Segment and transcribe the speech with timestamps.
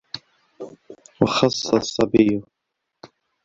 [1.21, 2.41] وَخَصَّ الصَّبِيَّ